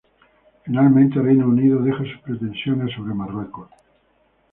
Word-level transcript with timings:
Finalmente 0.65 1.21
Reino 1.21 1.45
Unido 1.47 1.79
deja 1.83 1.99
sus 1.99 2.17
pretensiones 2.25 2.91
sobre 2.95 3.13
Marruecos. 3.13 3.69